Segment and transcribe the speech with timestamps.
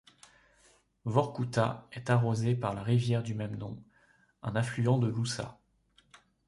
[1.05, 3.77] Vorkouta est arrosée par la rivière du même nom,
[4.41, 5.59] un affluent de l'Oussa.